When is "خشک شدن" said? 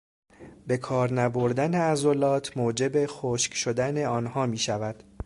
3.05-4.05